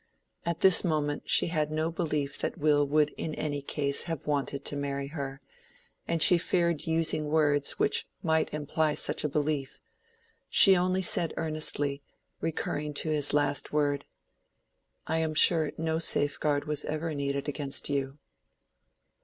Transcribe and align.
At 0.47 0.61
this 0.61 0.83
moment 0.83 1.29
she 1.29 1.49
had 1.49 1.69
no 1.69 1.91
belief 1.91 2.35
that 2.39 2.57
Will 2.57 2.87
would 2.87 3.11
in 3.17 3.35
any 3.35 3.61
case 3.61 4.05
have 4.05 4.25
wanted 4.25 4.65
to 4.65 4.75
marry 4.75 5.09
her, 5.09 5.41
and 6.07 6.23
she 6.23 6.39
feared 6.39 6.87
using 6.87 7.25
words 7.27 7.73
which 7.77 8.07
might 8.23 8.51
imply 8.51 8.95
such 8.95 9.23
a 9.23 9.29
belief. 9.29 9.79
She 10.49 10.75
only 10.75 11.03
said 11.03 11.35
earnestly, 11.37 12.01
recurring 12.39 12.95
to 12.95 13.11
his 13.11 13.31
last 13.31 13.71
word— 13.71 14.05
"I 15.05 15.19
am 15.19 15.35
sure 15.35 15.71
no 15.77 15.99
safeguard 15.99 16.65
was 16.65 16.83
ever 16.85 17.13
needed 17.13 17.47
against 17.47 17.87
you." 17.87 18.17